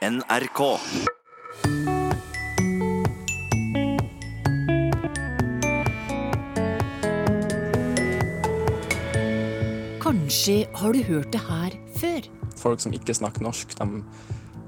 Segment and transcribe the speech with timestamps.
[0.00, 0.60] NRK.
[10.00, 12.30] Kanskje har du hørt det her før?
[12.56, 14.00] Folk som ikke snakker norsk, de,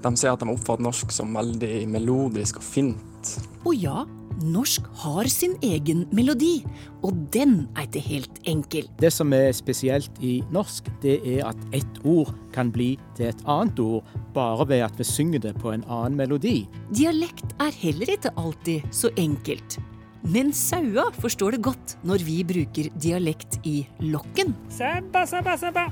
[0.04, 3.32] de sier at de oppfatter norsk som veldig melodisk og fint.
[3.64, 4.02] Og ja,
[4.44, 6.64] norsk har sin egen melodi,
[7.02, 8.88] og den er ikke helt enkel.
[9.00, 13.46] Det som er spesielt i norsk, det er at ett ord kan bli til et
[13.48, 16.62] annet ord bare ved at vi synger det på en annen melodi.
[16.94, 19.78] Dialekt er heller ikke alltid så enkelt.
[20.22, 24.54] Men saua forstår det godt når vi bruker dialekt i lokken.
[24.70, 25.88] Sebba, sebba, sebba.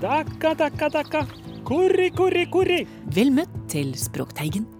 [0.00, 1.26] Dakka, dakka, dakka.
[1.68, 2.82] Kurri, kurri, kurri.
[3.12, 4.77] Vel møtt til Språkteigen.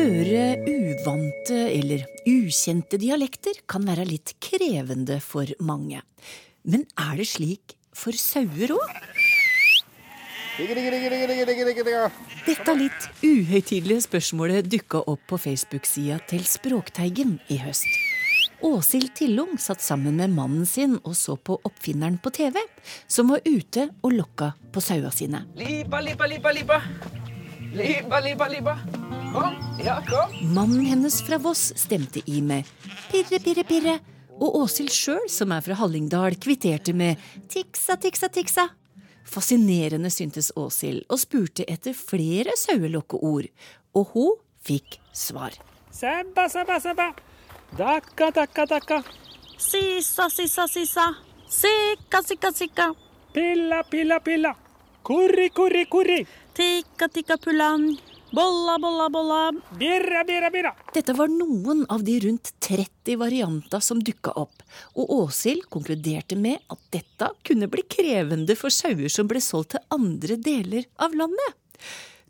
[0.00, 6.00] Høre uvante eller ukjente dialekter kan være litt krevende for mange.
[6.64, 8.94] Men er det slik for sauer òg?
[12.46, 17.84] Dette litt uhøytidelige spørsmålet dukka opp på Facebook-sida til Språkteigen i høst.
[18.64, 22.56] Åshild Tillung satt sammen med mannen sin og så på Oppfinneren på TV,
[23.04, 25.44] som var ute og lokka på saua sine.
[25.60, 26.82] Liba, liba, liba, liba.
[27.76, 28.80] Liba, liba, liba.
[29.32, 30.54] Kom, ja, kom.
[30.54, 32.66] Mannen hennes fra Voss stemte i med
[33.12, 33.92] pirre, pirre, pirre.
[34.40, 37.20] Og Åshild sjøl, som er fra Hallingdal, kvitterte med
[37.52, 38.64] tiksa, tiksa, tiksa.
[39.30, 43.46] Fascinerende syntes Åshild, og spurte etter flere sauelokkeord.
[43.94, 44.34] Og hun
[44.66, 45.54] fikk svar.
[45.94, 47.12] Sebba, sebba, sebba.
[47.78, 49.02] Dakka, dakka, dakka.
[49.60, 51.06] Sisa, sisa, sisa.
[51.46, 52.90] Sikka, sikka, sikka.
[53.34, 54.56] Pilla, pilla, pilla.
[55.06, 56.24] Kurri, kurri, kurri.
[56.56, 57.92] Tikka, tikka, pullan.
[58.30, 59.52] Bolla, bolla, bolla.
[59.78, 60.70] Birra, birra, birra.
[60.94, 64.62] Dette var noen av de rundt 30 varianta som dukka opp,
[64.94, 69.82] og Åshild konkluderte med at dette kunne bli krevende for sauer som ble solgt til
[69.96, 71.58] andre deler av landet.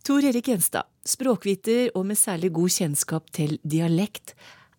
[0.00, 4.32] Tor Erik Gjenstad, språkviter og med særlig god kjennskap til dialekt.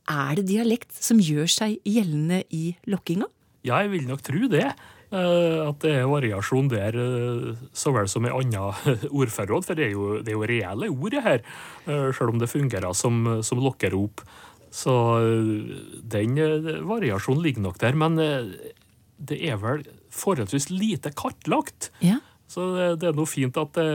[0.09, 3.29] Er det dialekt som gjør seg gjeldende i lokkinga?
[3.61, 4.71] Ja, jeg vil nok tro det.
[5.11, 8.71] Eh, At det er variasjon der eh, så vel som i andre
[9.21, 9.65] ordforråd.
[9.67, 11.43] For det er jo, det er jo reelle ord det her,
[11.85, 14.23] eh, selv om det fungerer som, som lokkerop.
[14.71, 14.93] Så
[16.07, 16.37] den
[16.87, 17.97] variasjonen ligger nok der.
[17.99, 19.83] Men det er vel
[20.15, 21.89] forholdsvis lite kartlagt.
[21.99, 22.21] Ja.
[22.51, 23.85] Så det, det er noe fint at det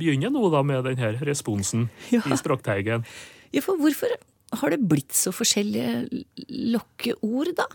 [0.00, 2.20] begynner nå da med denne responsen Ja.
[2.24, 3.04] i strakteigen.
[3.52, 4.16] ja, for hvorfor
[4.62, 6.24] har det blitt så forskjellige
[6.72, 7.68] lokkeord, da?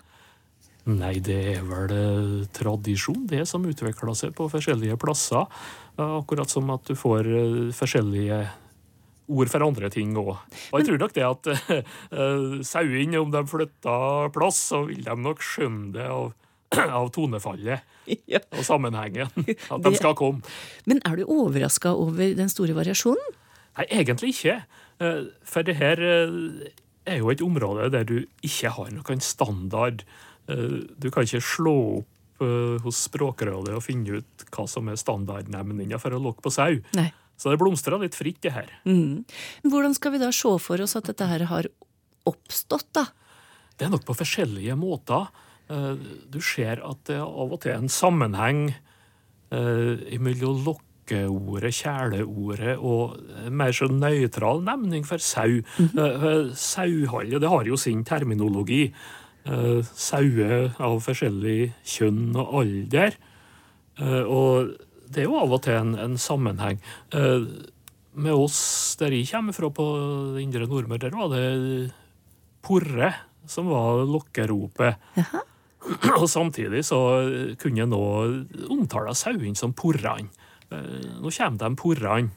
[0.87, 5.43] Nei, det er vel eh, tradisjon, det som utvikler seg på forskjellige plasser.
[5.99, 8.39] Eh, Akkurat som at du får eh, forskjellige
[9.27, 10.29] ord for andre ting òg.
[10.71, 15.15] Og jeg tror nok det at uh, sauene, om de flytter plass, så vil de
[15.19, 16.29] nok skjønne det av,
[17.01, 17.83] av tonefallet
[18.31, 18.39] Ja.
[18.55, 19.27] og sammenhengen.
[19.67, 20.39] At de Det- skal komme.
[20.87, 23.35] Men er du overraska over den store variasjonen?
[23.75, 24.61] Nei, egentlig ikke.
[25.03, 26.71] Eh, For det her eh,
[27.11, 30.05] er jo et område der du ikke har noen standard.
[30.49, 34.95] Eh, Du kan ikke slå opp eh, hos Språkrådet og finne ut hva som er
[34.99, 36.77] standardnemninga for å lokke på sau.
[36.97, 37.09] Nei.
[37.37, 38.69] Så det blomstrer litt fritt, det her.
[38.85, 39.23] Mm.
[39.69, 41.67] Hvordan skal vi da se for oss at dette her har
[42.25, 43.05] oppstått, da?
[43.77, 45.27] Det er nok på forskjellige måter.
[45.69, 45.95] Eh,
[46.31, 48.73] Du ser at det av og til er en sammenheng
[50.19, 53.13] mellom lokkeordet, kjæleordet og
[53.55, 55.61] mer så nøytral nemning for sau.
[55.79, 58.89] Eh, Sauhallet det har jo sin terminologi.
[59.47, 63.15] Eh, Sauer av forskjellig kjønn og alder.
[63.99, 64.73] Eh, Og
[65.07, 66.79] det er jo av og til en, en sammenheng.
[67.15, 67.45] Eh,
[68.17, 69.85] Med oss der jeg kommer fra på
[70.41, 71.91] indre Nordmøre, der var det
[72.65, 73.11] porre
[73.47, 74.97] som var lokkeropet.
[76.17, 76.97] Og samtidig så
[77.61, 78.01] kunne jeg nå
[78.73, 80.27] omtale sauene som porrene.
[80.73, 82.33] Eh, Nå kommer de porrene,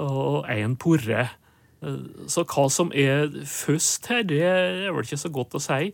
[0.00, 1.26] og én porre.
[2.30, 5.90] Så hva som er først her, det er vel ikke så godt å si.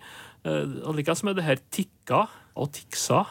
[0.46, 2.20] Eh, Og likevel med det her tikka
[2.56, 3.24] og tiksa.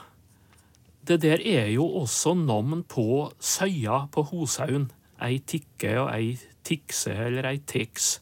[1.05, 4.89] Det der er jo også navn på søya på Hoshaugen.
[5.21, 6.33] Ei tikke og ei
[6.65, 8.19] tikse eller ei tiks.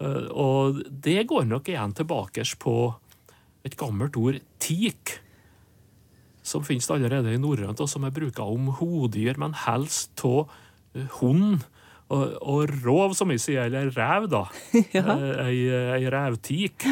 [0.00, 2.76] Eh, Og det går nok igjen tilbake på
[3.64, 5.18] et gammelt ord, tik,
[6.42, 10.48] som finnes allerede i norrønt, og som er bruka om hodyr, men helst av
[11.20, 11.60] hund.
[12.10, 14.46] Og, og rov, som vi sier, eller rev, da.
[14.96, 15.04] Ja.
[15.14, 15.58] Eh, Ei,
[16.00, 16.86] ei revtik.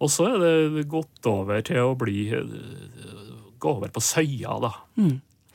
[0.00, 0.38] Og så er
[0.74, 2.54] det gått over til å bli eh,
[3.60, 4.70] Gå over på søya, da.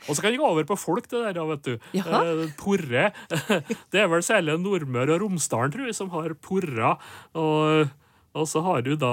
[0.06, 1.72] Og så kan det gå over på folk, det der, vet du.
[1.96, 2.20] Jaha.
[2.22, 3.08] Eh, porre.
[3.92, 6.94] Det er vel særlig Nordmøre og Romsdalen, tror jeg, som har porra.
[7.34, 7.90] Og,
[8.36, 9.12] og så har du da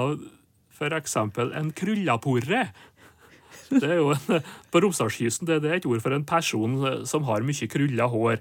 [0.74, 2.68] for eksempel en krullaporre.
[3.70, 7.00] Det er jo en, på Romsdalskysten det, det er et ord for en person eh,
[7.08, 8.38] som har mye krulla hår.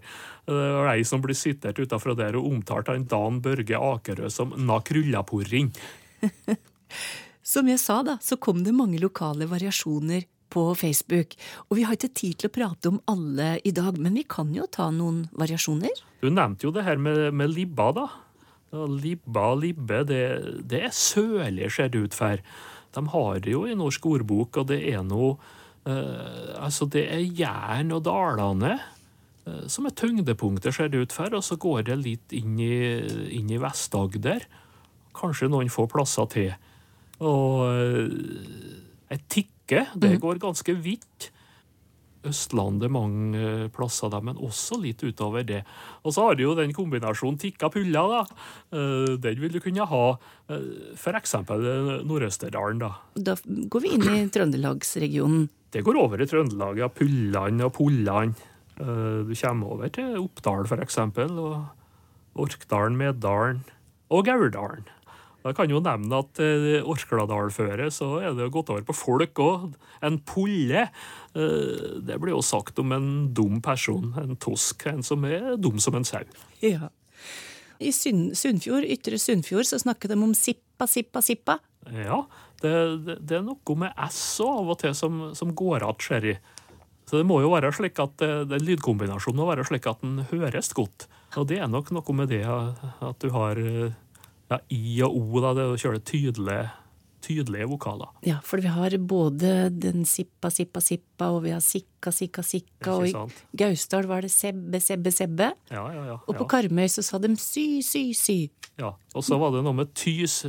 [0.49, 4.53] Det er ei som blir sitert utenfor der og omtalt av Dan Børge Akerø som
[4.59, 5.73] na krullaporring.
[7.43, 10.23] Som jeg sa, da, så kom det mange lokale variasjoner
[10.53, 11.35] på Facebook.
[11.69, 14.53] Og vi har ikke tid til å prate om alle i dag, men vi kan
[14.55, 16.03] jo ta noen variasjoner.
[16.21, 18.07] Du nevnte jo det her med, med libba, da.
[18.73, 20.23] Libba libbe, det,
[20.69, 22.41] det er sørlig, ser det ut for.
[22.93, 25.35] De har det jo i norsk ordbok, og det er noe
[25.89, 31.33] eh, Altså, det er Jæren og Dalane eh, som er tyngdepunktet, ser det ut for,
[31.33, 32.75] og så går det litt inn i,
[33.37, 34.45] inn i Vest-Agder.
[35.17, 36.53] Kanskje noen få plasser til.
[37.21, 41.29] Og jeg et tikke, det går ganske vidt.
[42.23, 45.59] Østlandet mange eh, plasser, der, men også litt utover det.
[46.07, 48.03] Og så har du jo den kombinasjonen tikka-pulla.
[48.13, 48.21] da.
[48.71, 50.03] Eh, Den vil du kunne ha
[50.47, 51.35] eh, f.eks.
[52.07, 52.79] Nordøsterdalen.
[52.79, 52.93] da.
[53.19, 55.49] Da går vi inn i Trøndelagsregionen.
[55.73, 56.87] Det går over i Trøndelag, ja.
[56.95, 58.31] Pullene og Pollan.
[58.79, 63.59] Eh, Du kommer over til Oppdal, f.eks., og Orkdalen, Meddalen
[64.09, 64.87] og Gauldalen.
[65.43, 69.41] Da kan jo nevne at eh, Orkladalføret så er det jo gått over på folk
[69.43, 69.73] òg.
[70.05, 70.87] En pulle.
[71.35, 74.13] Eh, det blir jo sagt om en dum person.
[74.21, 74.87] En tosk.
[74.91, 76.23] En som er dum som en sau.
[76.63, 76.89] Ja.
[77.83, 81.57] I Sunnfjord, Ytre Sunnfjord så snakker de om sippa, sippa, sippa.
[81.91, 82.21] Ja,
[82.63, 82.73] det,
[83.03, 86.29] det, det er noe med S og av og til som, som går att, ser
[86.29, 86.39] jeg.
[87.09, 90.23] Så det må jo være slik at eh, den lydkombinasjonen må være slik at den
[90.31, 91.07] høres godt.
[91.37, 93.91] Og det er nok noe med det at du har eh,
[94.53, 96.67] ja, I og O, da, det å kjøre tydelige,
[97.23, 98.11] tydelige vokaler.
[98.27, 102.97] Ja, for vi har både den sippa, sippa, sippa, og vi har sikka, sikka, sikka,
[102.97, 103.13] og i?
[103.63, 105.53] Gausdal var det sebbe, sebbe, sebbe.
[105.71, 106.19] Ja, ja, ja.
[106.27, 106.49] Og på.
[106.53, 108.37] Karmøy så sa de sy, sy, sy.
[108.81, 108.93] ja.
[109.15, 110.43] Og så var det noe med tys,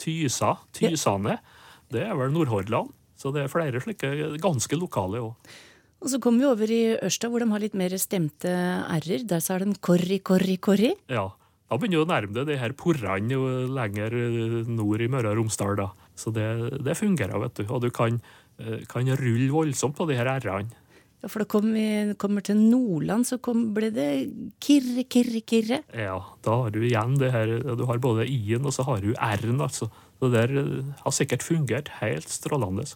[0.00, 1.40] tysa, tysane.
[1.90, 2.92] Det er vel Nordhordland.
[3.20, 5.50] Så det er flere slike ganske lokale òg.
[6.00, 9.26] Og så kommer vi over i Ørsta, hvor de har litt mer stemte r-er.
[9.28, 10.94] Der sa de korri, korri, korri.
[11.12, 11.26] Ja.
[11.70, 15.30] Da begynner du å nærme deg de her porrene jo lenger eh, nord i Møre
[15.30, 15.76] og Romsdal.
[15.78, 15.92] da.
[16.18, 16.46] Så det,
[16.82, 17.68] det fungerer, vet du.
[17.70, 18.16] Og du kan,
[18.58, 20.74] eh, kan rulle voldsomt på de her r-ene.
[21.20, 21.84] Ja, for da kom vi
[22.18, 24.08] kommer til Nordland, så kom, ble det
[24.64, 25.78] kirre, kirre, kirre.
[25.94, 29.12] Ja, da har du igjen det her Du har både i-en, og så har du
[29.14, 29.92] r-en, altså.
[30.18, 32.88] Det der eh, har sikkert fungert helt strålende.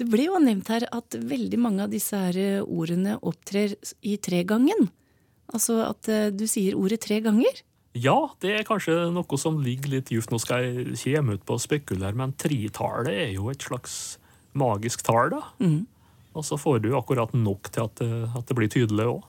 [0.00, 4.88] Det ble jo nevnt her at veldig mange av disse her ordene opptrer i tregangen.
[5.52, 7.60] Altså at du sier ordet tre ganger.
[7.94, 10.32] Ja, det er kanskje noe som ligger litt djupt.
[10.34, 14.16] Nå skal jeg komme ut på å spekulere, men tritallet er jo et slags
[14.58, 15.44] magisk tall, da.
[16.34, 19.22] Og så får du akkurat nok til at det, at det blir tydelig òg.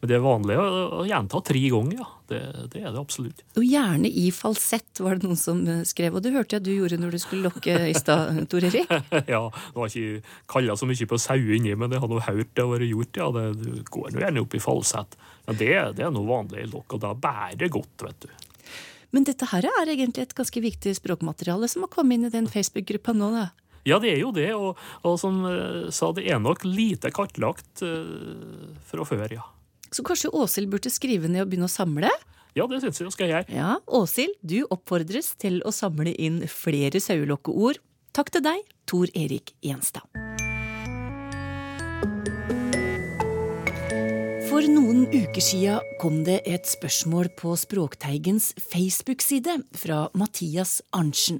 [0.00, 0.66] Men det er vanlig å,
[0.96, 2.06] å gjenta tre ganger, ja.
[2.30, 2.38] Det,
[2.72, 3.42] det er det absolutt.
[3.58, 6.14] Og gjerne i falsett, var det noen som eh, skrev.
[6.16, 8.88] Og det hørte jeg du gjorde når du skulle lokke i stad, Tor Erik.
[9.34, 12.22] ja, nå har jeg ikke kalla så mye på sauer inni, men det har nå
[12.22, 13.20] hørt det har vært gjort.
[13.20, 15.18] ja, det, går nå gjerne opp i falsett.
[15.50, 18.30] Ja, det, det er noe vanlig i lokk, og da bærer det godt, vet du.
[19.10, 22.46] Men dette her er egentlig et ganske viktig språkmateriale som har kommet inn i den
[22.50, 23.48] Facebook-gruppa nå, da.
[23.88, 27.82] Ja, det er jo det, og, og som uh, sa, det er nok lite kartlagt
[27.82, 29.46] uh, fra før, ja.
[29.90, 32.12] Så kanskje Åshild burde skrive ned og begynne å samle?
[32.54, 33.56] Ja, det syns jeg jeg skal gjøre.
[33.56, 37.82] Ja, Åshild, du oppfordres til å samle inn flere sauelokkeord.
[38.14, 40.29] Takk til deg, Tor Erik Gjenstad.
[44.60, 51.38] For noen uker sia kom det et spørsmål på Språkteigens Facebook-side fra Mathias Arntzen.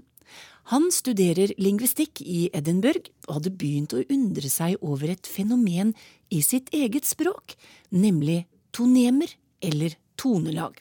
[0.73, 5.91] Han studerer lingvistikk i Edinburgh og hadde begynt å undre seg over et fenomen
[6.33, 7.59] i sitt eget språk,
[7.93, 10.81] nemlig tonemer eller tonelag.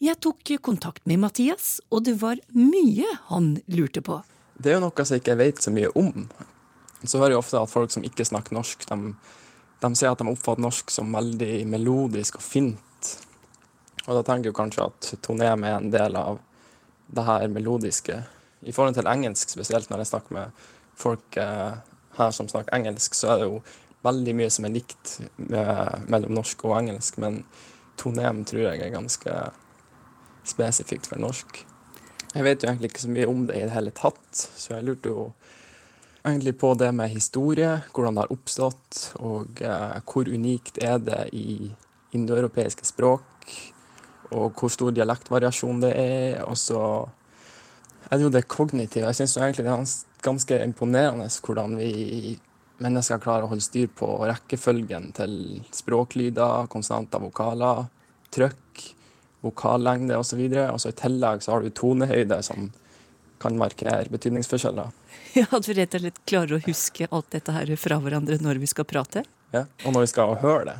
[0.00, 4.22] Jeg tok kontakt med Mathias, og det var mye han lurte på.
[4.56, 6.30] Det er jo noe som jeg ikke vet så mye om.
[7.04, 9.12] Så hører jeg ofte at folk som ikke snakker norsk, de,
[9.82, 13.12] de sier at de oppfatter norsk som veldig melodisk og fint.
[14.06, 16.40] Og da tenker jeg kanskje at tonem er en del av
[17.14, 18.16] det her melodiske.
[18.66, 20.64] I forhold til engelsk, spesielt når jeg snakker med
[20.98, 21.78] folk eh,
[22.18, 23.60] her som snakker engelsk, så er det jo
[24.06, 27.42] veldig mye som er likt med, mellom norsk og engelsk, men
[27.98, 29.34] tonem tror jeg er ganske
[30.48, 31.62] spesifikt for norsk.
[32.34, 34.86] Jeg vet jo egentlig ikke så mye om det i det hele tatt, så jeg
[34.88, 35.28] lurte jo
[36.24, 41.28] egentlig på det med historie, hvordan det har oppstått, og eh, hvor unikt er det
[41.36, 41.70] i
[42.16, 43.54] indoeuropeiske språk,
[44.34, 46.82] og hvor stor dialektvariasjon det er, og så
[48.08, 49.08] er det jo det kognitive.
[49.08, 52.36] Jeg syns egentlig det er ganske imponerende hvordan vi
[52.82, 55.34] mennesker klarer å holde styr på rekkefølgen til
[55.74, 57.88] språklyder, konstanter, vokaler,
[58.34, 58.84] trykk,
[59.44, 60.44] vokallengde osv.
[60.68, 62.70] Og så i tillegg så har du tonehøyde som
[63.42, 64.94] kan markere betydningsforskjeller.
[65.38, 68.60] Ja, At vi rett og slett klarer å huske alt dette her fra hverandre når
[68.62, 69.24] vi skal prate?
[69.52, 69.66] Ja.
[69.84, 70.76] Og når vi skal høre det,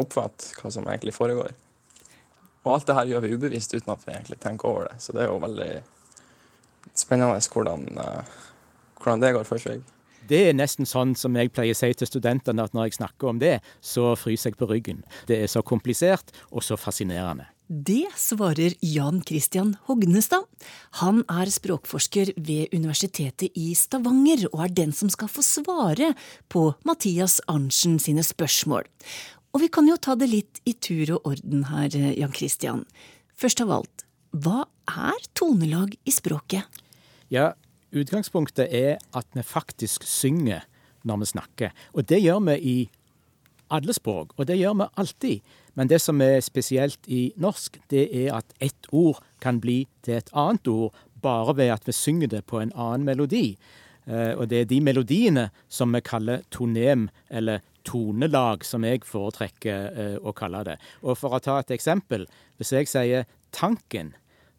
[0.00, 1.54] oppfatte hva som egentlig foregår.
[2.64, 5.00] Og alt det her gjør vi ubevisst uten at vi egentlig tenker over det.
[5.04, 5.72] Så det er jo veldig
[6.96, 8.36] spennende hvordan, eh,
[9.00, 9.82] hvordan det går for seg.
[10.24, 13.28] Det er nesten sånn som jeg pleier å si til studentene, at når jeg snakker
[13.34, 15.02] om det, så fryser jeg på ryggen.
[15.28, 17.50] Det er så komplisert og så fascinerende.
[17.66, 20.44] Det svarer Jan Christian Hognestad.
[21.00, 26.10] Han er språkforsker ved Universitetet i Stavanger, og er den som skal få svare
[26.52, 28.84] på Mathias Arntzen sine spørsmål.
[29.56, 32.84] Og vi kan jo ta det litt i tur og orden her, Jan Christian.
[33.32, 34.04] Først av alt,
[34.36, 36.68] hva er tonelag i språket?
[37.32, 37.54] Ja,
[37.96, 40.68] utgangspunktet er at vi faktisk synger
[41.08, 41.72] når vi snakker.
[41.96, 42.78] Og det gjør vi i
[43.72, 45.54] alle språk, og det gjør vi alltid.
[45.74, 50.20] Men det som er spesielt i norsk, det er at ett ord kan bli til
[50.20, 53.56] et annet ord bare ved at vi synger det på en annen melodi.
[54.06, 59.86] Eh, og det er de melodiene som vi kaller tonem, eller tonelag, som jeg foretrekker
[59.92, 60.76] eh, å kalle det.
[61.02, 62.28] Og for å ta et eksempel.
[62.60, 64.14] Hvis jeg sier tanken,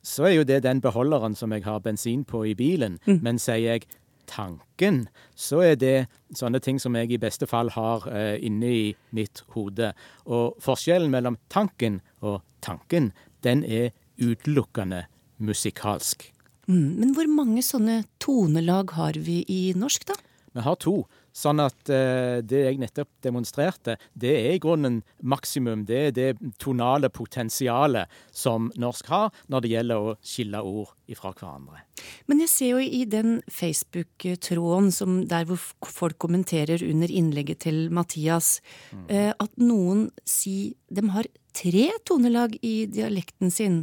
[0.06, 3.00] så er jo det den beholderen som jeg har bensin på i bilen.
[3.06, 3.22] Mm.
[3.26, 3.88] Men sier jeg
[4.30, 5.06] tanken,
[5.36, 5.96] så er det
[6.36, 9.94] sånne ting som jeg i beste fall har eh, inne i mitt hode.
[10.26, 13.12] Og forskjellen mellom tanken og tanken,
[13.46, 13.92] den er
[14.22, 15.06] utelukkende
[15.38, 16.30] musikalsk.
[16.66, 20.18] Mm, men hvor mange sånne tonelag har vi i norsk, da?
[20.56, 21.04] Vi har to.
[21.36, 25.84] Sånn at eh, det jeg nettopp demonstrerte, det er i grunnen maksimum.
[25.88, 26.30] Det er det
[26.64, 31.84] tonale potensialet som norsk har når det gjelder å skille ord ifra hverandre.
[32.32, 35.60] Men jeg ser jo i den Facebook-tråden der hvor
[35.92, 38.62] folk kommenterer under innlegget til Mathias,
[38.96, 39.06] mm.
[39.12, 43.82] eh, at noen sier de har tre tonelag i dialekten sin.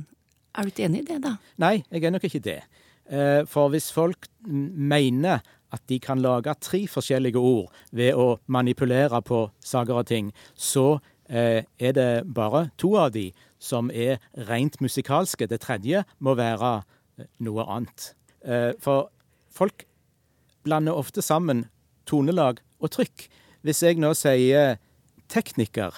[0.56, 1.36] Er du ikke enig i det, da?
[1.60, 2.62] Nei, jeg er nok ikke det.
[3.12, 5.42] Uh, for hvis folk mener
[5.72, 11.00] at de kan lage tre forskjellige ord ved å manipulere på saker og ting, så
[11.28, 13.30] eh, er det bare to av de
[13.62, 15.48] som er rent musikalske.
[15.48, 18.12] Det tredje må være eh, noe annet.
[18.44, 19.08] Eh, for
[19.52, 19.86] folk
[20.66, 21.66] blander ofte sammen
[22.08, 23.28] tonelag og trykk.
[23.62, 24.76] Hvis jeg nå sier
[25.32, 25.94] tekniker,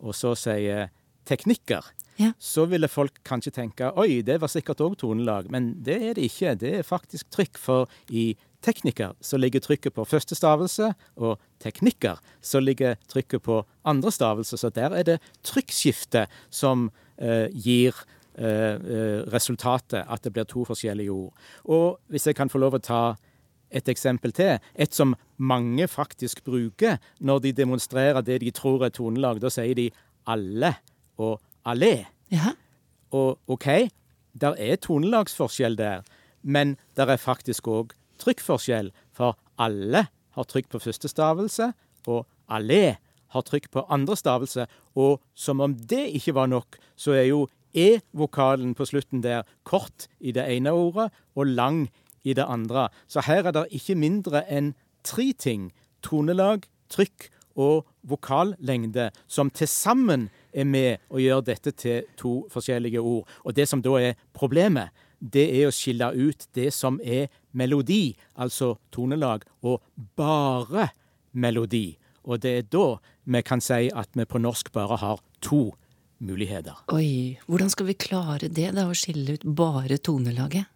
[0.00, 0.88] og så sier
[1.28, 1.84] teknikker,
[2.20, 2.32] ja.
[2.38, 5.50] så ville folk kanskje tenke oi, det var sikkert òg tonelag.
[5.52, 6.54] Men det er det ikke.
[6.60, 7.60] Det er faktisk trykk.
[7.60, 8.32] For i
[8.64, 14.56] tekniker så ligger trykket på første stavelse, og teknikker så ligger trykket på andre stavelse.
[14.56, 17.96] Så der er det trykkskiftet som eh, gir
[18.38, 21.34] eh, eh, resultatet, at det blir to forskjellige ord.
[21.64, 23.02] Og hvis jeg kan få lov å ta
[23.70, 28.94] et eksempel til, et som mange faktisk bruker når de demonstrerer det de tror er
[28.94, 29.90] tonelag, da sier de
[30.26, 30.74] alle
[31.20, 32.06] og allé.
[32.32, 32.54] Ja.
[33.14, 33.66] Og OK,
[34.40, 36.02] der er tonelagsforskjell der,
[36.42, 41.72] men der er faktisk òg trykkforskjell, for alle har trykk på første stavelse,
[42.08, 42.96] og allé
[43.34, 44.66] har trykk på andre stavelse.
[44.98, 50.08] Og som om det ikke var nok, så er jo e-vokalen på slutten der kort
[50.18, 51.84] i det ene ordet og lang
[52.24, 52.88] i det andre.
[53.06, 54.74] Så her er det ikke mindre enn
[55.06, 55.70] tre ting.
[56.02, 63.00] Tonelag, trykk og vokallengde, som til sammen er med og gjør dette til to forskjellige
[63.00, 63.28] ord.
[63.44, 68.16] Og det som da er problemet, det er å skille ut det som er melodi,
[68.40, 69.82] altså tonelag, og
[70.16, 70.90] bare
[71.32, 71.98] melodi.
[72.24, 72.86] Og det er da
[73.30, 75.70] vi kan si at vi på norsk bare har to
[76.20, 76.82] muligheter.
[76.92, 80.68] Oi, hvordan skal vi klare det, da, å skille ut bare tonelaget?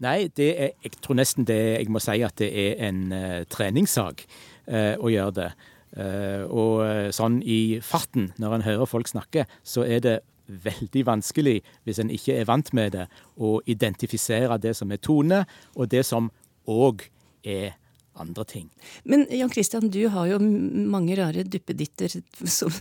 [0.00, 3.42] Nei, det er, jeg tror nesten det jeg må si at det er en uh,
[3.50, 4.24] treningssak
[4.70, 5.50] uh, å gjøre det.
[5.90, 10.16] Uh, og sånn i farten, når en hører folk snakke, så er det
[10.64, 15.44] veldig vanskelig, hvis en ikke er vant med det, å identifisere det som er tone,
[15.76, 16.30] og det som
[16.70, 17.06] òg
[17.46, 17.76] er
[18.20, 18.66] andre ting.
[19.08, 22.72] Men Jan Christian, du har jo mange rare duppeditter som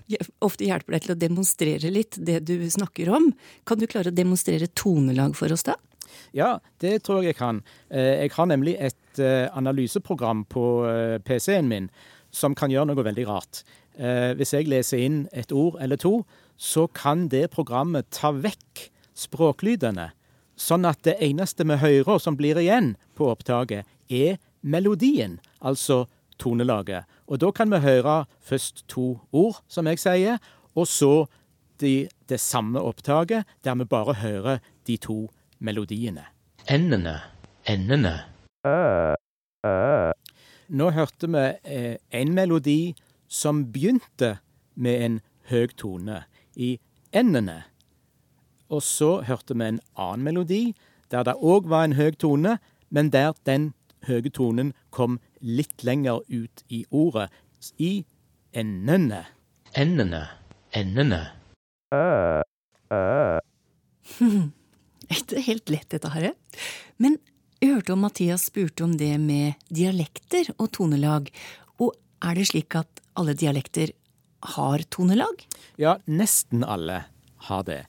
[0.43, 3.29] ofte hjelper deg til å demonstrere litt det du snakker om.
[3.63, 5.77] Kan du klare å demonstrere tonelag for oss, da?
[6.35, 7.61] Ja, det tror jeg jeg kan.
[7.89, 11.89] Eh, jeg har nemlig et eh, analyseprogram på eh, PC-en min
[12.31, 13.63] som kan gjøre noe veldig rart.
[13.99, 16.21] Hvis jeg leser inn et ord eller to,
[16.59, 20.09] så kan det programmet ta vekk språklydene,
[20.59, 26.03] sånn at det eneste vi hører som blir igjen på opptaket, er melodien, altså
[26.39, 27.07] tonelaget.
[27.31, 30.39] Og da kan vi høre først to ord, som jeg sier,
[30.75, 31.13] og så
[31.79, 35.29] de, det samme opptaket, der vi bare hører de to
[35.63, 36.27] melodiene.
[36.67, 37.21] Endene.
[37.67, 38.17] Endene.
[40.69, 42.93] Nå hørte vi eh, en melodi
[43.31, 44.37] som begynte
[44.75, 46.23] med en høy tone
[46.59, 46.75] i
[47.15, 47.63] endene.
[48.69, 50.63] Og så hørte vi en annen melodi
[51.09, 52.59] der det òg var en høy tone,
[52.93, 53.71] men der den
[54.05, 57.31] høye tonen kom litt lenger ut i ordet,
[57.77, 58.05] i
[58.53, 59.25] endene.
[59.73, 60.27] Endene.
[60.77, 61.23] Endene.
[65.09, 66.29] Ikke helt lett, dette her.
[67.01, 67.17] Men
[67.59, 71.29] jeg hørte om Mathias spurte om det med dialekter og tonelag.
[71.81, 73.91] Og er det slik at alle dialekter
[74.55, 75.45] har tonelag?
[75.79, 77.03] Ja, nesten alle
[77.49, 77.83] har det.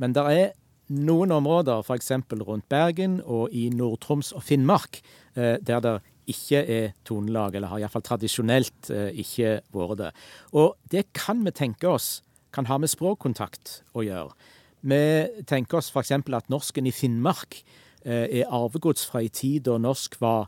[0.00, 0.52] Men det er
[0.92, 2.12] noen områder, f.eks.
[2.46, 5.00] rundt Bergen og i Nord-Troms og Finnmark,
[5.34, 5.96] eh, der det
[6.30, 10.12] ikke er tonelag, eller har iallfall tradisjonelt eh, ikke vært det.
[10.54, 12.20] Og det kan vi tenke oss
[12.54, 14.32] kan ha med språkkontakt å gjøre.
[14.86, 15.00] Vi
[15.48, 16.12] tenker oss f.eks.
[16.14, 17.58] at norsken i Finnmark
[18.04, 20.46] eh, er arvegods fra ei tid da norsk var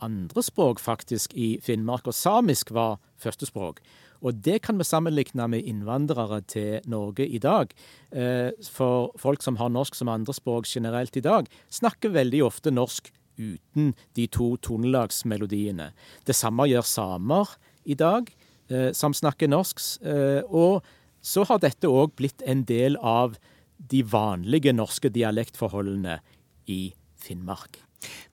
[0.00, 3.82] andre språk faktisk i Finnmark, og samisk var første språk.
[4.20, 7.72] Og det kan vi sammenligne med innvandrere til Norge i dag.
[8.12, 13.10] Eh, for folk som har norsk som andrespråk generelt i dag, snakker veldig ofte norsk
[13.40, 15.90] uten de to tonelagsmelodiene.
[16.26, 18.28] Det samme gjør samer i dag,
[18.68, 19.80] eh, som snakker norsk.
[20.04, 20.84] Eh, og
[21.22, 23.38] så har dette òg blitt en del av
[23.78, 26.20] de vanlige norske dialektforholdene
[26.68, 27.80] i Finnmark.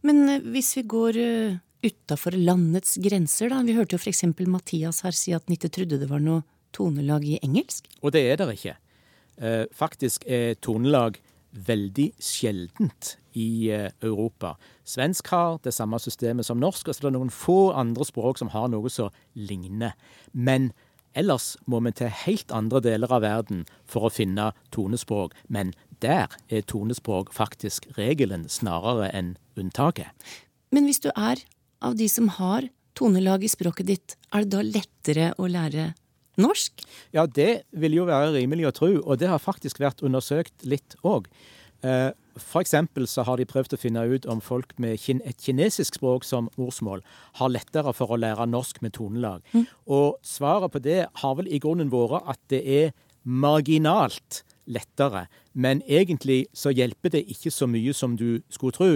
[0.04, 1.14] Men hvis vi går
[1.86, 3.62] utafor landets grenser, da.
[3.66, 4.24] Vi hørte jo f.eks.
[4.48, 6.44] Mathias her si at han ikke trodde det var noe
[6.76, 7.88] tonelag i engelsk.
[8.02, 8.76] Og det er det ikke.
[9.38, 11.20] Eh, faktisk er tonelag
[11.68, 14.56] veldig sjeldent i eh, Europa.
[14.88, 18.42] Svensk har det samme systemet som norsk, og så er det noen få andre språk
[18.42, 19.96] som har noe som ligner.
[20.34, 20.72] Men
[21.18, 25.38] ellers må vi til helt andre deler av verden for å finne tonespråk.
[25.48, 30.14] Men der er tonespråk faktisk regelen snarere enn unntaket.
[30.74, 31.42] Men hvis du er
[31.84, 35.92] av de som har tonelag i språket ditt, er det da lettere å lære
[36.42, 36.86] norsk?
[37.16, 40.98] Ja, det vil jo være rimelig å tro, og det har faktisk vært undersøkt litt
[41.06, 41.30] òg.
[41.78, 42.16] F.eks.
[42.42, 46.26] for eksempel så har de prøvd å finne ut om folk med et kinesisk språk
[46.26, 47.04] som morsmål
[47.38, 49.46] har lettere for å lære norsk med tonelag.
[49.54, 49.68] Mm.
[49.86, 55.28] Og svaret på det har vel i grunnen vært at det er marginalt lettere.
[55.58, 58.90] Men egentlig så hjelper det ikke så mye som du skulle tro.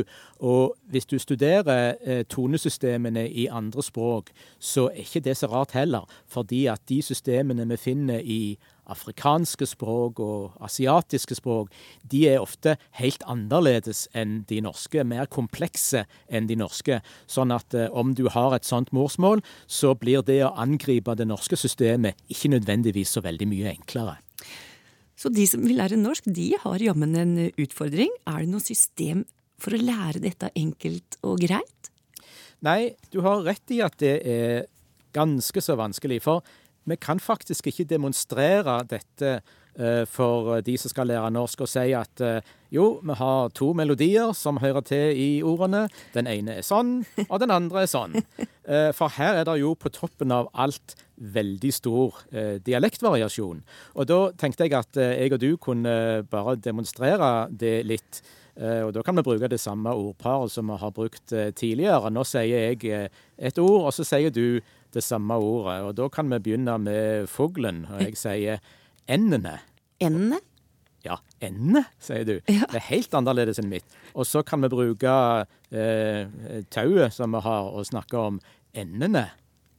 [0.46, 5.74] Og hvis du studerer eh, tonesystemene i andre språk, så er ikke det så rart
[5.74, 6.06] heller.
[6.30, 8.60] Fordi at de systemene vi finner i
[8.92, 11.72] afrikanske språk og asiatiske språk,
[12.12, 15.02] de er ofte helt annerledes enn de norske.
[15.02, 17.02] Mer komplekse enn de norske.
[17.26, 21.30] Sånn at eh, om du har et sånt morsmål, så blir det å angripe det
[21.32, 24.20] norske systemet ikke nødvendigvis så veldig mye enklere.
[25.22, 28.10] Så de som vil lære norsk, de har jammen en utfordring.
[28.26, 29.22] Er det noe system
[29.62, 31.92] for å lære dette enkelt og greit?
[32.66, 34.66] Nei, du har rett i at det er
[35.14, 36.24] ganske så vanskelig.
[36.26, 36.42] For
[36.90, 39.42] vi kan faktisk ikke demonstrere dette
[40.12, 44.32] for de som skal lære norsk, å si at uh, jo, vi har to melodier
[44.38, 45.86] som hører til i ordene.
[46.16, 48.16] Den ene er sånn, og den andre er sånn.
[48.96, 53.60] For her er det jo på toppen av alt veldig stor eh, dialektvariasjon.
[54.00, 55.96] Og da tenkte jeg at eh, jeg og du kunne
[56.32, 58.22] bare demonstrere det litt.
[58.56, 62.12] Eh, og da kan vi bruke det samme ordparet som vi har brukt eh, tidligere.
[62.14, 65.82] Nå sier jeg eh, et ord, og så sier du det samme ordet.
[65.88, 68.64] Og da kan vi begynne med fuglen, og jeg sier
[69.12, 69.60] endene.
[70.02, 70.40] Endene?
[71.06, 72.36] Ja, endene, sier du.
[72.46, 72.68] Ja.
[72.70, 73.96] Det er helt annerledes enn mitt.
[74.14, 75.14] Og så kan vi bruke
[75.74, 76.30] eh,
[76.74, 78.38] tauet som vi har, og snakke om
[78.78, 79.32] endene.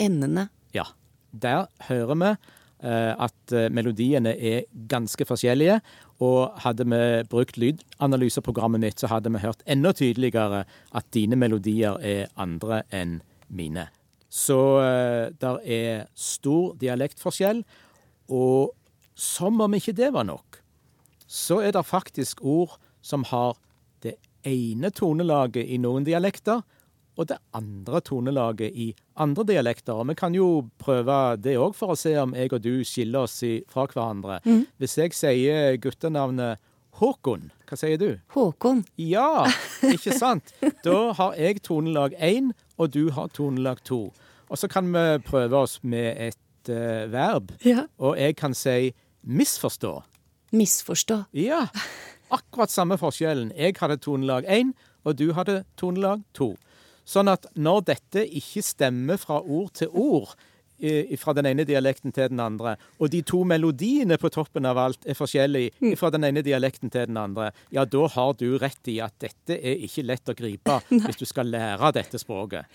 [0.02, 0.48] Endene.
[0.74, 0.88] Ja.
[1.32, 5.78] Der hører vi eh, at eh, melodiene er ganske forskjellige.
[6.22, 10.64] Og hadde vi brukt lydanalyseprogrammet mitt, så hadde vi hørt enda tydeligere
[10.94, 13.88] at dine melodier er andre enn mine.
[14.32, 17.62] Så eh, der er stor dialektforskjell.
[18.32, 18.72] Og
[19.14, 20.60] som om ikke det var nok,
[21.26, 23.56] så er det faktisk ord som har
[24.04, 26.62] det ene tonelaget i noen dialekter,
[27.20, 28.88] og det andre tonelaget i
[29.20, 29.98] andre dialekter.
[30.00, 30.46] Og vi kan jo
[30.80, 34.40] prøve det òg, for å se om jeg og du skiller oss fra hverandre.
[34.48, 34.64] Mm.
[34.80, 36.62] Hvis jeg sier guttenavnet
[37.00, 38.18] Håkon, hva sier du?
[38.34, 38.82] Håkon.
[39.00, 39.46] Ja,
[39.94, 40.52] ikke sant?
[40.84, 44.10] Da har jeg tonelag én, og du har tonelag to.
[44.52, 46.36] Og så kan vi prøve oss med et
[46.70, 47.52] uh, verb.
[47.64, 47.86] Ja.
[47.98, 49.96] Og jeg kan si misforstå.
[50.52, 51.22] Misforstå.
[51.34, 51.66] Ja.
[52.32, 53.52] Akkurat samme forskjellen.
[53.56, 54.72] Jeg hadde tonelag én,
[55.04, 56.54] og du hadde tonelag to.
[57.04, 60.36] Sånn at når dette ikke stemmer fra ord til ord,
[61.18, 65.06] fra den ene dialekten til den andre, og de to melodiene på toppen av alt
[65.06, 65.94] er forskjellige mm.
[66.00, 69.58] fra den ene dialekten til den andre, ja, da har du rett i at dette
[69.58, 72.66] er ikke lett å gripe hvis du skal lære dette språket.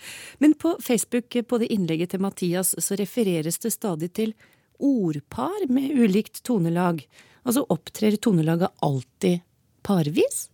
[0.42, 4.36] Men på Facebook, på det innlegget til Mathias, så refereres det stadig til
[4.78, 7.02] ordpar med ulikt tonelag.
[7.44, 9.44] Altså opptrer tonelaget alltid
[9.86, 10.48] parvis?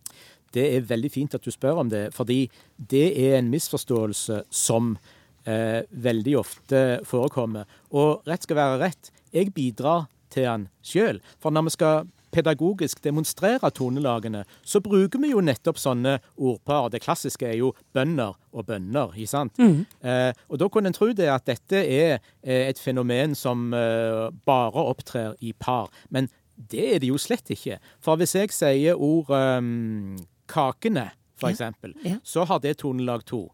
[0.55, 2.45] det er veldig fint at du spør om det, fordi
[2.77, 4.95] det er en misforståelse som
[5.45, 7.65] eh, veldig ofte forekommer.
[7.93, 9.11] Og rett skal være rett.
[9.33, 11.21] Jeg bidrar til den sjøl.
[11.39, 16.89] For når vi skal pedagogisk demonstrere tonelagene, så bruker vi jo nettopp sånne ordpar.
[16.91, 19.55] Det klassiske er jo bønder og bønner, ikke sant?
[19.61, 19.85] Mm.
[20.03, 24.25] Eh, og da kunne en tro det at dette er eh, et fenomen som eh,
[24.47, 25.87] bare opptrer i par.
[26.11, 27.79] Men det er det jo slett ikke.
[28.03, 30.17] For hvis jeg sier ord um,
[30.51, 32.15] kakene, for Ja, eksempel, ja.
[32.23, 33.49] så har det tonelag to.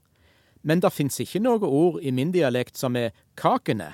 [0.62, 3.94] Men det fins ikke noe ord i min dialekt som er kakene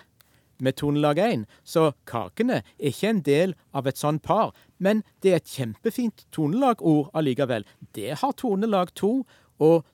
[0.63, 1.45] med tonelag 1.
[1.63, 4.53] Så kakene er ikke en del av et sånt par.
[4.77, 7.65] Men det er et kjempefint tonelagord allikevel.
[7.95, 9.11] Det har tonelag 2,
[9.63, 9.85] og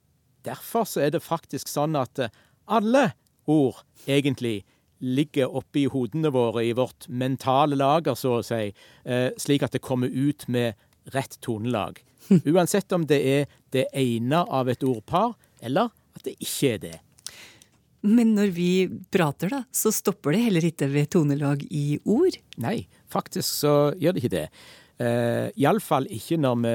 [0.48, 2.34] derfor så er det faktisk sånn at eh,
[2.68, 3.12] alle
[3.50, 4.64] ord egentlig
[5.04, 8.72] ligger oppi hodene våre i vårt mentale lager, så å si,
[9.04, 10.80] eh, slik at det kommer ut med
[11.12, 12.00] rett tonelag.
[12.48, 16.96] Uansett om det er det ene av et ordpar, eller at det ikke er det.
[18.04, 18.70] Men når vi
[19.14, 22.36] prater, da, så stopper det heller ikke ved tonelag i ord.
[22.60, 24.48] Nei, faktisk så gjør det ikke det.
[25.04, 26.74] Uh, Iallfall ikke når vi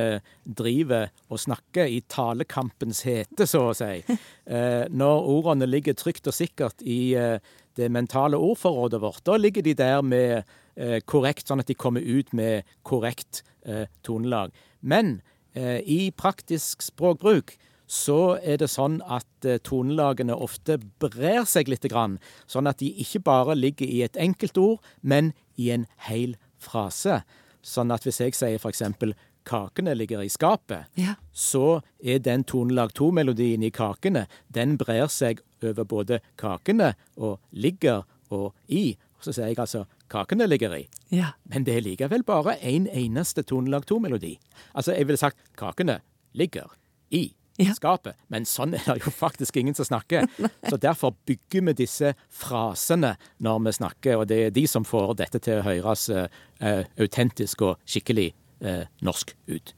[0.58, 4.00] driver og snakker i talekampens hete, så å si.
[4.48, 7.36] Uh, når ordene ligger trygt og sikkert i uh,
[7.78, 10.40] det mentale ordforrådet vårt, da ligger de der med
[10.80, 14.52] uh, korrekt, sånn at de kommer ut med korrekt eh, tonelag.
[14.80, 15.20] Men
[15.52, 17.56] eh, i praktisk språkbruk
[17.88, 23.22] så er det sånn at eh, tonelagene ofte brer seg litt, sånn at de ikke
[23.24, 27.22] bare ligger i et enkelt ord, men i en hel frase.
[27.64, 29.14] Sånn at hvis jeg sier for eksempel
[29.48, 31.14] 'kakene ligger i skapet', Ja.
[31.32, 38.04] så er den tonelag to-melodien i kakene, den brer seg over både kakene og ligger
[38.30, 38.96] og i.
[39.20, 40.88] Så sier jeg altså 'kakene ligger i'.
[41.10, 41.32] Ja.
[41.48, 44.38] Men det er likevel bare én en eneste tonelag to-melodi.
[44.74, 46.00] Altså, jeg ville sagt 'kakene
[46.34, 46.68] ligger
[47.10, 47.32] i'.
[47.58, 47.72] Ja.
[47.74, 48.14] Skapet.
[48.30, 50.28] Men sånn er det jo faktisk ingen som snakker.
[50.70, 55.16] Så derfor bygger vi disse frasene når vi snakker, og det er de som får
[55.18, 58.30] dette til å høres eh, autentisk og skikkelig
[58.62, 59.74] uh, norsk ut.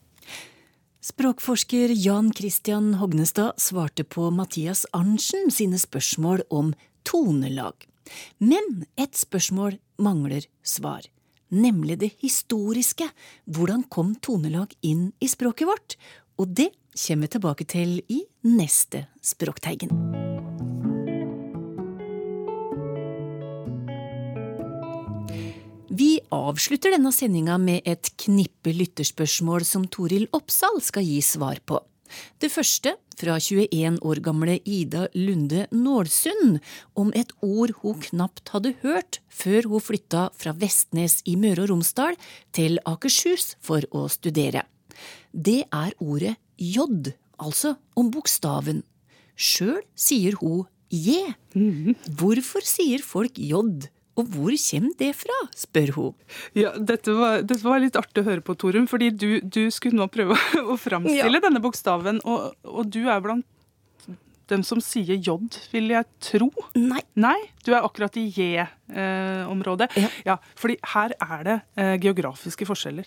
[1.01, 6.75] Språkforsker Jan Christian Hognestad svarte på Mathias Arntzen sine spørsmål om
[7.09, 7.87] tonelag.
[8.37, 11.07] Men et spørsmål mangler svar,
[11.49, 13.09] nemlig det historiske.
[13.49, 15.97] Hvordan kom tonelag inn i språket vårt?
[16.41, 19.93] Og det kommer vi tilbake til i neste Språkteigen.
[25.91, 31.83] Vi avslutter denne sendinga med et knippe lytterspørsmål som Toril Oppsal skal gi svar på.
[32.41, 36.59] Det første, fra 21 år gamle Ida Lunde Nålsund,
[36.97, 41.75] om et ord hun knapt hadde hørt før hun flytta fra Vestnes i Møre og
[41.75, 42.17] Romsdal
[42.57, 44.65] til Akershus for å studere.
[45.33, 46.87] Det er ordet J,
[47.41, 48.83] altså om bokstaven.
[49.41, 51.35] Sjøl sier hun je.
[52.19, 53.89] Hvorfor sier folk J?
[54.21, 56.17] og hvor kommer det fra, spør hun.
[56.59, 59.97] Ja, dette var, dette var litt artig å høre på, Torunn, fordi du, du skulle
[59.97, 60.37] nå prøve
[60.73, 63.47] å framstille denne bokstaven, og, og du er blant
[64.51, 65.37] dem som sier J,
[65.71, 66.51] vil jeg tro.
[66.75, 67.03] Nei.
[67.23, 69.93] Nei, du er akkurat i J-området.
[70.27, 70.41] Ja.
[70.59, 73.07] fordi her er det eh, geografiske forskjeller.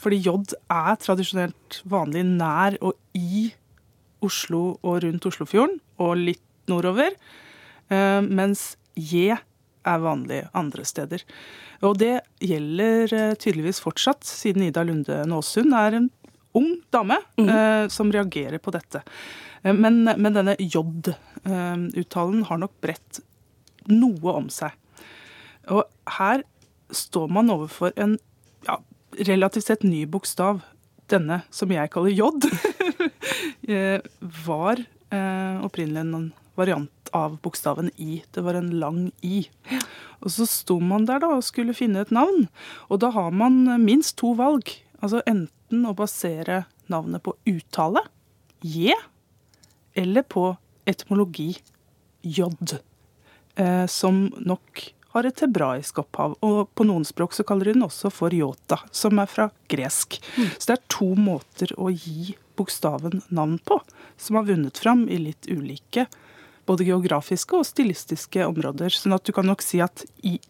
[0.00, 0.36] Fordi J
[0.72, 3.48] er tradisjonelt vanlig nær og i
[4.24, 7.14] Oslo og rundt Oslofjorden, og litt nordover,
[7.92, 9.34] eh, mens J
[9.84, 11.24] er vanlig andre steder.
[11.84, 16.08] Og det gjelder eh, tydeligvis fortsatt, siden Ida Lunde Nåsund er en
[16.54, 19.02] ung dame eh, som reagerer på dette.
[19.64, 23.22] Men, men denne J-uttalen har nok bredt
[23.88, 24.74] noe om seg.
[25.72, 25.86] Og
[26.18, 26.44] her
[26.92, 28.18] står man overfor en
[28.66, 28.76] ja,
[29.18, 30.62] relativt sett ny bokstav.
[31.10, 32.30] Denne som jeg kaller J,
[33.68, 34.00] eh,
[34.46, 38.22] var eh, opprinnelig en variant av bokstaven I.
[38.32, 39.44] Det var en lang I.
[40.24, 42.48] Og så sto man der da og skulle finne et navn.
[42.88, 44.72] Og da har man minst to valg.
[45.04, 48.04] Altså enten å basere navnet på uttale,
[48.64, 48.94] J,
[49.94, 50.54] eller på
[50.88, 51.50] etymologi,
[52.24, 52.48] J,
[53.60, 56.36] eh, som nok har et hebraisk opphav.
[56.44, 60.18] Og på noen språk så kaller de den også for yota, som er fra gresk.
[60.58, 63.80] Så det er to måter å gi bokstaven navn på,
[64.18, 66.06] som har vunnet fram i litt ulike
[66.66, 68.92] både geografiske og stilistiske områder.
[68.94, 70.04] Sånn at du kan nok si at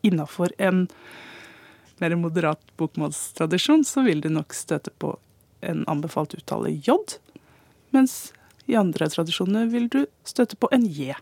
[0.06, 0.86] innafor en
[2.02, 5.14] mer moderat bokmålstradisjon, så vil du nok støte på
[5.64, 6.98] en anbefalt uttale J,
[7.94, 8.32] mens
[8.70, 11.14] i andre tradisjoner vil du støte på en J.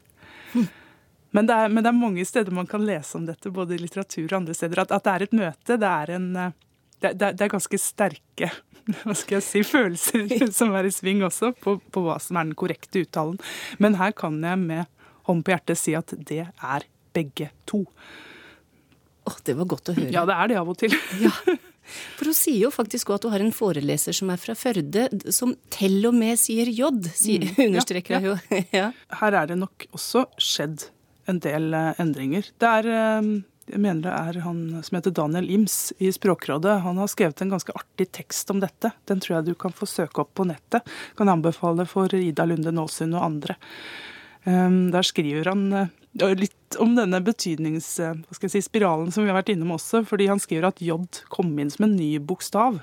[1.32, 3.80] Men det, er, men det er mange steder man kan lese om dette, både i
[3.80, 5.78] litteratur og andre steder, at, at det er et møte.
[5.80, 6.56] Det er, en, eh,
[7.00, 8.50] det, det, er ganske sterke
[9.04, 12.50] hva skal jeg si, følelser som er i sving også, på, på hva som er
[12.50, 13.40] den korrekte uttalen.
[13.82, 17.84] Men her kan jeg med hånd på hjertet si at det er begge to.
[19.28, 20.12] Åh, det var godt å høre.
[20.12, 20.96] Ja, det er det av og til.
[21.22, 21.32] Ja.
[22.16, 25.08] For hun sier jo faktisk også at du har en foreleser som er fra Førde,
[25.34, 28.28] som til og med sier J, sier, understreker hun.
[28.30, 28.60] jo.
[28.74, 28.90] ja.
[29.18, 30.86] Her er det nok også skjedd
[31.30, 32.48] en del eh, endringer.
[32.58, 33.32] Det er eh,
[33.70, 36.80] jeg mener det er han som heter Daniel Ims i Språkrådet.
[36.82, 38.90] Han har skrevet en ganske artig tekst om dette.
[39.08, 40.88] Den tror jeg du kan få søke opp på nettet.
[41.16, 43.56] Kan anbefale for Ida Lunde Nåsund og andre.
[44.44, 47.94] Um, Der skriver han eh, litt om denne betydnings...
[48.02, 50.02] Hva skal jeg si, spiralen som vi har vært innom også.
[50.10, 50.98] Fordi han skriver at J
[51.32, 52.82] kom inn som en ny bokstav.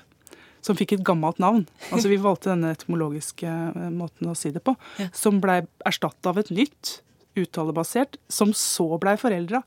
[0.64, 1.66] Som fikk et gammelt navn.
[1.92, 3.52] Altså Vi valgte denne etymologiske
[3.92, 4.74] måten å si det på.
[5.12, 6.98] Som blei erstatta av et nytt,
[7.38, 9.62] uttalebasert, som så blei forelda.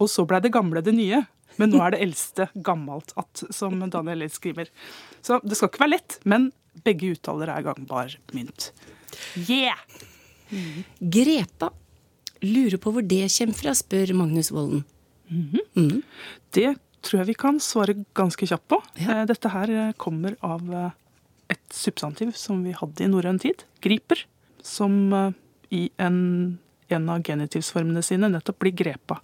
[0.00, 1.22] Og så blei det gamle det nye.
[1.56, 4.68] Men nå er det eldste gammelt att, som Daniel Lill skriver.
[5.24, 6.50] Så det skal ikke være lett, men
[6.84, 8.70] begge uttaler er gangbar mynt.
[9.48, 9.80] Yeah!
[11.00, 11.70] Grepa.
[12.44, 14.84] Lurer på hvor det kommer fra, spør Magnus Volden.
[15.30, 16.02] mm.
[16.52, 16.76] Det
[17.06, 18.80] tror jeg vi kan svare ganske kjapt på.
[19.00, 19.24] Ja.
[19.28, 20.90] Dette her eh, kommer av eh,
[21.54, 24.24] et substantiv som vi hadde i norrøn tid, griper,
[24.62, 25.30] som eh,
[25.74, 26.58] i en,
[26.92, 29.20] en av genitivsformene sine nettopp blir grepa.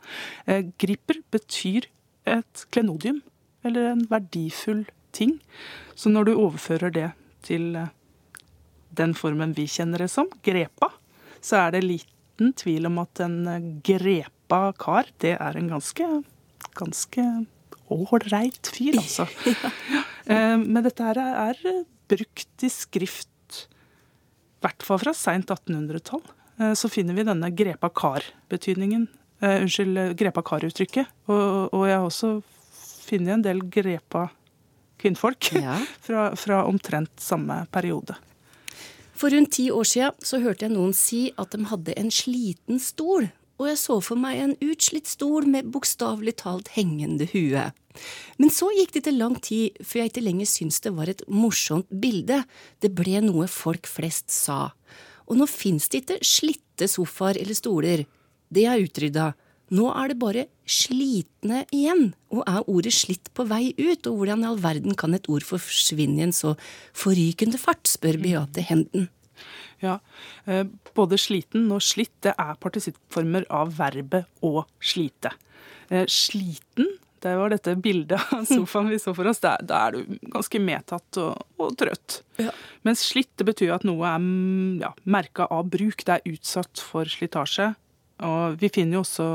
[0.46, 1.88] Eh, Griper betyr
[2.28, 3.20] et klenodium,
[3.64, 5.38] eller en verdifull ting.
[5.94, 7.08] Så når du overfører det
[7.46, 7.92] til eh,
[8.92, 10.92] den formen vi kjenner det som, grepa,
[11.42, 16.08] så er det liten tvil om at en eh, grepa kar, det er en ganske,
[16.78, 17.26] ganske
[17.92, 19.28] ålreit fyr, altså.
[20.32, 26.22] Men dette her er er brukt i skrift, i hvert fall fra seint 1800-tall.
[26.60, 29.08] Eh, Så finner vi denne grepa kar-betydningen.
[29.42, 31.08] Uh, unnskyld, eh, grepa kar-uttrykket.
[31.26, 32.42] Og, og jeg har også
[33.08, 34.28] funnet en del grepa
[35.02, 35.80] kvinnfolk Ja.
[36.06, 38.14] fra, fra omtrent samme periode.
[39.18, 42.78] For rundt ti år siden så hørte jeg noen si at de hadde en sliten
[42.82, 43.28] stol,
[43.60, 47.68] og jeg så for meg en utslitt stol med bokstavelig talt hengende hue.
[48.40, 51.22] Men så gikk det til lang tid før jeg ikke lenger syntes det var et
[51.30, 52.40] morsomt bilde,
[52.82, 54.72] det ble noe folk flest sa.
[55.28, 58.04] Og nå fins det ikke slitte sofaer eller stoler,
[58.52, 59.32] det er utrydda.
[59.72, 64.44] Nå er det bare slitne igjen, og er ordet slitt på vei ut, og hvordan
[64.44, 66.52] i all verden kan et ord forsvinne i en så
[66.92, 69.08] forrykende fart, spør Beate Henden.
[69.82, 69.98] Ja,
[70.46, 75.32] eh, Både sliten og slitt det er partisittformer av verbet å slite.
[75.90, 76.86] Eh, Sliten,
[77.22, 80.60] det var dette bildet av sofaen vi så for oss, da da er du ganske
[80.62, 82.20] medtatt og, og trøtt.
[82.86, 86.82] Mens slitt det betyr at noe er mm, ja, merka av bruk, det er utsatt
[86.82, 87.72] for slitasje.
[88.22, 89.28] Og vi finner jo også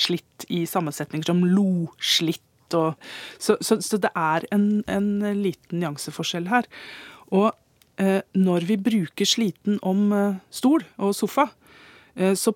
[0.00, 2.44] slitt i sammensetninger som lo-slitt.
[2.76, 2.94] Og,
[3.42, 6.68] så, så, så det er en, en liten nyanseforskjell her.
[7.34, 7.50] Og
[8.00, 11.48] eh, når vi bruker sliten om eh, stol og sofa,
[12.14, 12.54] eh, så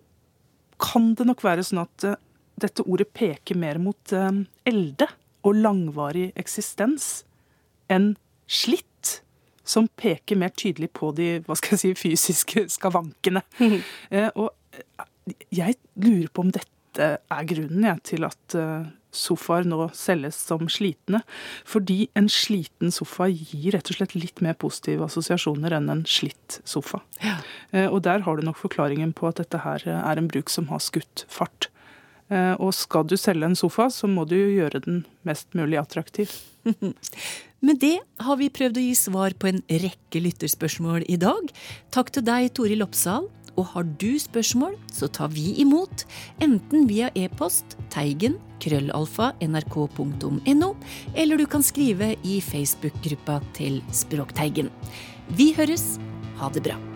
[0.83, 2.21] kan det nok være sånn at eh,
[2.61, 5.09] dette ordet peker mer mot eh, elde
[5.45, 7.25] og langvarig eksistens
[7.93, 8.15] enn
[8.49, 9.21] slitt,
[9.65, 13.43] som peker mer tydelig på de hva skal jeg si, fysiske skavankene.
[14.15, 18.55] Eh, og eh, jeg lurer på om dette er grunnen jeg, til at
[19.15, 21.23] sofaer nå selges som slitne.
[21.67, 26.61] Fordi en sliten sofa gir rett og slett litt mer positive assosiasjoner enn en slitt
[26.69, 27.01] sofa.
[27.73, 30.69] Eh, Og der har du nok forklaringen på at dette her er en bruk som
[30.71, 31.71] har skutt fart.
[32.33, 36.31] Eh, Og skal du selge en sofa, så må du gjøre den mest mulig attraktiv.
[37.65, 41.49] Med det har vi prøvd å gi svar på en rekke lytterspørsmål i dag.
[41.95, 43.29] Takk til deg, Toril Oppsal.
[43.55, 46.03] Og har du spørsmål, så tar vi imot,
[46.43, 50.71] enten via e-post teigen krøllalfa nrk.no,
[51.15, 54.73] eller du kan skrive i Facebook-gruppa til Språkteigen.
[55.39, 56.01] Vi høres.
[56.41, 56.94] Ha det bra.